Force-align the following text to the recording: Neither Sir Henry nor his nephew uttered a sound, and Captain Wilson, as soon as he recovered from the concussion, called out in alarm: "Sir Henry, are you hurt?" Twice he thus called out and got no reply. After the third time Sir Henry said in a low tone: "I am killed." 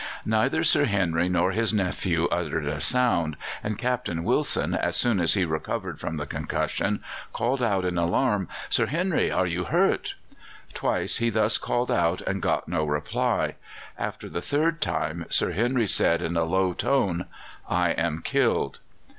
Neither 0.25 0.63
Sir 0.63 0.85
Henry 0.85 1.29
nor 1.29 1.51
his 1.51 1.75
nephew 1.75 2.25
uttered 2.31 2.65
a 2.65 2.81
sound, 2.81 3.37
and 3.63 3.77
Captain 3.77 4.23
Wilson, 4.23 4.73
as 4.73 4.97
soon 4.97 5.19
as 5.19 5.35
he 5.35 5.45
recovered 5.45 5.99
from 5.99 6.17
the 6.17 6.25
concussion, 6.25 7.03
called 7.33 7.61
out 7.61 7.85
in 7.85 7.99
alarm: 7.99 8.47
"Sir 8.67 8.87
Henry, 8.87 9.29
are 9.29 9.45
you 9.45 9.65
hurt?" 9.65 10.15
Twice 10.73 11.17
he 11.17 11.29
thus 11.29 11.59
called 11.59 11.91
out 11.91 12.19
and 12.21 12.41
got 12.41 12.67
no 12.67 12.83
reply. 12.83 13.57
After 13.95 14.27
the 14.27 14.41
third 14.41 14.81
time 14.81 15.27
Sir 15.29 15.51
Henry 15.51 15.85
said 15.85 16.23
in 16.23 16.35
a 16.35 16.45
low 16.45 16.73
tone: 16.73 17.25
"I 17.69 17.91
am 17.91 18.23
killed." 18.23 18.79